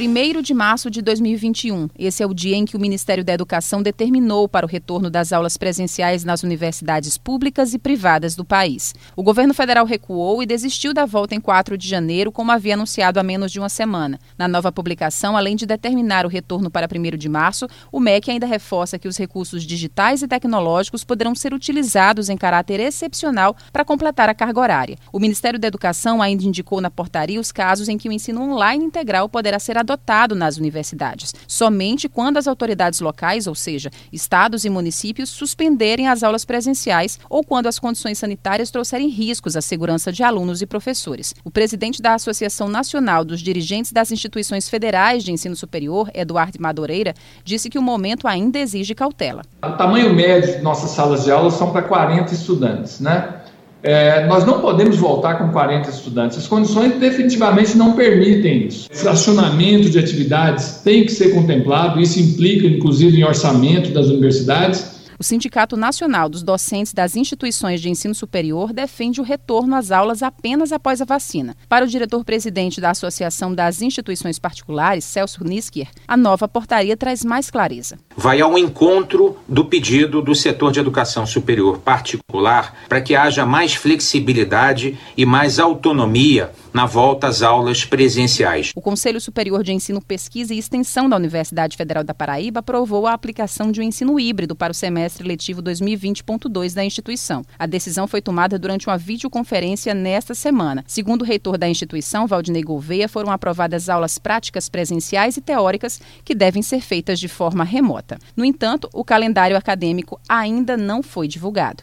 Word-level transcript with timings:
1 0.00 0.42
de 0.42 0.54
março 0.54 0.88
de 0.88 1.02
2021. 1.02 1.88
Esse 1.98 2.22
é 2.22 2.26
o 2.26 2.32
dia 2.32 2.54
em 2.54 2.64
que 2.64 2.76
o 2.76 2.80
Ministério 2.80 3.24
da 3.24 3.32
Educação 3.32 3.82
determinou 3.82 4.48
para 4.48 4.64
o 4.64 4.68
retorno 4.68 5.10
das 5.10 5.32
aulas 5.32 5.56
presenciais 5.56 6.22
nas 6.22 6.44
universidades 6.44 7.18
públicas 7.18 7.74
e 7.74 7.80
privadas 7.80 8.36
do 8.36 8.44
país. 8.44 8.94
O 9.16 9.24
governo 9.24 9.52
federal 9.52 9.84
recuou 9.84 10.40
e 10.40 10.46
desistiu 10.46 10.94
da 10.94 11.04
volta 11.04 11.34
em 11.34 11.40
4 11.40 11.76
de 11.76 11.88
janeiro, 11.88 12.30
como 12.30 12.52
havia 12.52 12.74
anunciado 12.74 13.18
há 13.18 13.24
menos 13.24 13.50
de 13.50 13.58
uma 13.58 13.68
semana. 13.68 14.20
Na 14.38 14.46
nova 14.46 14.70
publicação, 14.70 15.36
além 15.36 15.56
de 15.56 15.66
determinar 15.66 16.24
o 16.24 16.28
retorno 16.28 16.70
para 16.70 16.86
1 16.86 17.16
de 17.16 17.28
março, 17.28 17.66
o 17.90 17.98
MEC 17.98 18.30
ainda 18.30 18.46
reforça 18.46 19.00
que 19.00 19.08
os 19.08 19.16
recursos 19.16 19.64
digitais 19.64 20.22
e 20.22 20.28
tecnológicos 20.28 21.02
poderão 21.02 21.34
ser 21.34 21.52
utilizados 21.52 22.28
em 22.28 22.36
caráter 22.36 22.78
excepcional 22.78 23.56
para 23.72 23.84
completar 23.84 24.28
a 24.28 24.34
carga 24.34 24.60
horária. 24.60 24.96
O 25.12 25.18
Ministério 25.18 25.58
da 25.58 25.66
Educação 25.66 26.22
ainda 26.22 26.44
indicou 26.44 26.80
na 26.80 26.88
portaria 26.90 27.40
os 27.40 27.50
casos 27.50 27.88
em 27.88 27.98
que 27.98 28.08
o 28.08 28.12
ensino 28.12 28.42
online 28.42 28.84
integral 28.84 29.28
poderá 29.28 29.58
ser 29.58 29.76
adotado 29.76 29.87
nas 30.34 30.56
universidades, 30.56 31.34
somente 31.46 32.08
quando 32.08 32.36
as 32.36 32.46
autoridades 32.46 33.00
locais, 33.00 33.46
ou 33.46 33.54
seja, 33.54 33.90
estados 34.12 34.64
e 34.64 34.70
municípios, 34.70 35.28
suspenderem 35.28 36.08
as 36.08 36.22
aulas 36.22 36.44
presenciais 36.44 37.18
ou 37.30 37.44
quando 37.44 37.66
as 37.66 37.78
condições 37.78 38.18
sanitárias 38.18 38.70
trouxerem 38.70 39.08
riscos 39.08 39.56
à 39.56 39.60
segurança 39.60 40.12
de 40.12 40.22
alunos 40.22 40.62
e 40.62 40.66
professores. 40.66 41.34
O 41.44 41.50
presidente 41.50 42.02
da 42.02 42.14
Associação 42.14 42.68
Nacional 42.68 43.24
dos 43.24 43.40
Dirigentes 43.40 43.92
das 43.92 44.10
Instituições 44.10 44.68
Federais 44.68 45.22
de 45.22 45.32
Ensino 45.32 45.56
Superior, 45.56 46.10
Eduardo 46.14 46.60
Madureira, 46.60 47.14
disse 47.44 47.70
que 47.70 47.78
o 47.78 47.82
momento 47.82 48.26
ainda 48.26 48.58
exige 48.58 48.94
cautela. 48.94 49.42
O 49.62 49.72
tamanho 49.72 50.12
médio 50.12 50.56
de 50.56 50.62
nossas 50.62 50.90
salas 50.90 51.24
de 51.24 51.30
aula 51.30 51.50
são 51.50 51.72
para 51.72 51.82
40 51.82 52.32
estudantes, 52.34 53.00
né? 53.00 53.42
É, 53.82 54.26
nós 54.26 54.44
não 54.44 54.60
podemos 54.60 54.96
voltar 54.96 55.36
com 55.36 55.48
40 55.50 55.88
estudantes. 55.90 56.38
As 56.38 56.46
condições 56.46 56.94
definitivamente 56.98 57.76
não 57.76 57.92
permitem 57.92 58.66
isso. 58.66 58.88
Fracionamento 58.92 59.88
de 59.88 59.98
atividades 59.98 60.80
tem 60.82 61.04
que 61.04 61.12
ser 61.12 61.32
contemplado, 61.32 62.00
isso 62.00 62.18
implica, 62.18 62.66
inclusive, 62.66 63.20
em 63.20 63.24
orçamento 63.24 63.90
das 63.90 64.08
universidades 64.08 64.97
o 65.18 65.24
Sindicato 65.24 65.76
Nacional 65.76 66.28
dos 66.28 66.44
Docentes 66.44 66.92
das 66.92 67.16
Instituições 67.16 67.80
de 67.80 67.90
Ensino 67.90 68.14
Superior 68.14 68.72
defende 68.72 69.20
o 69.20 69.24
retorno 69.24 69.74
às 69.74 69.90
aulas 69.90 70.22
apenas 70.22 70.70
após 70.70 71.02
a 71.02 71.04
vacina. 71.04 71.56
Para 71.68 71.84
o 71.84 71.88
diretor-presidente 71.88 72.80
da 72.80 72.90
Associação 72.90 73.52
das 73.52 73.82
Instituições 73.82 74.38
Particulares, 74.38 75.04
Celso 75.04 75.42
Nisker, 75.42 75.88
a 76.06 76.16
nova 76.16 76.46
portaria 76.46 76.96
traz 76.96 77.24
mais 77.24 77.50
clareza. 77.50 77.98
Vai 78.16 78.40
ao 78.40 78.56
encontro 78.56 79.36
do 79.48 79.64
pedido 79.64 80.22
do 80.22 80.36
setor 80.36 80.70
de 80.70 80.78
educação 80.78 81.26
superior 81.26 81.78
particular 81.78 82.76
para 82.88 83.00
que 83.00 83.16
haja 83.16 83.44
mais 83.44 83.74
flexibilidade 83.74 84.96
e 85.16 85.26
mais 85.26 85.58
autonomia 85.58 86.52
na 86.72 86.86
volta 86.86 87.26
às 87.26 87.42
aulas 87.42 87.84
presenciais. 87.84 88.70
O 88.76 88.80
Conselho 88.80 89.20
Superior 89.20 89.64
de 89.64 89.72
Ensino, 89.72 90.00
Pesquisa 90.00 90.54
e 90.54 90.58
Extensão 90.58 91.08
da 91.08 91.16
Universidade 91.16 91.76
Federal 91.76 92.04
da 92.04 92.14
Paraíba 92.14 92.60
aprovou 92.60 93.06
a 93.06 93.12
aplicação 93.12 93.72
de 93.72 93.80
um 93.80 93.82
ensino 93.82 94.20
híbrido 94.20 94.54
para 94.54 94.70
o 94.70 94.74
semestre 95.08 95.26
letivo 95.26 95.62
2020.2 95.62 96.74
da 96.74 96.84
instituição. 96.84 97.42
A 97.58 97.66
decisão 97.66 98.06
foi 98.06 98.20
tomada 98.20 98.58
durante 98.58 98.86
uma 98.86 98.98
videoconferência 98.98 99.94
nesta 99.94 100.34
semana. 100.34 100.84
Segundo 100.86 101.22
o 101.22 101.24
reitor 101.24 101.56
da 101.56 101.68
instituição, 101.68 102.26
Valdinei 102.26 102.62
Gouveia, 102.62 103.08
foram 103.08 103.32
aprovadas 103.32 103.88
aulas 103.88 104.18
práticas 104.18 104.68
presenciais 104.68 105.36
e 105.36 105.40
teóricas 105.40 106.00
que 106.24 106.34
devem 106.34 106.62
ser 106.62 106.80
feitas 106.80 107.18
de 107.18 107.28
forma 107.28 107.64
remota. 107.64 108.18
No 108.36 108.44
entanto, 108.44 108.88
o 108.92 109.04
calendário 109.04 109.56
acadêmico 109.56 110.20
ainda 110.28 110.76
não 110.76 111.02
foi 111.02 111.26
divulgado. 111.26 111.82